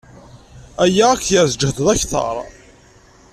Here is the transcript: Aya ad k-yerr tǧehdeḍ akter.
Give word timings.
Aya 0.83 1.05
ad 1.11 1.19
k-yerr 1.23 1.47
tǧehdeḍ 1.49 1.87
akter. 1.93 2.35